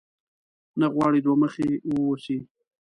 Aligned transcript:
نه 0.79 0.87
غواړې 0.93 1.19
دوه 1.25 1.35
مخی 1.41 1.69
واوسې؟ 1.89 2.37